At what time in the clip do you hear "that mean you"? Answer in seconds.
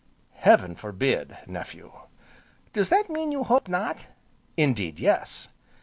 2.89-3.43